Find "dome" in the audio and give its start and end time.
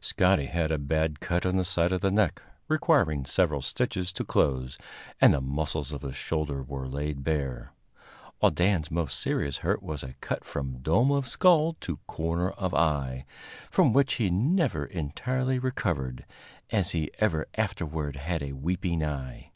10.80-11.10